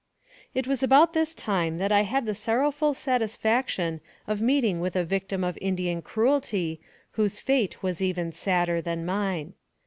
[0.55, 4.95] IT was about this time that I had the sorrowful sat isfaction of meeting with
[4.95, 6.81] a victim of Indian cruelty,
[7.11, 9.53] whose fate was even sadder than mine.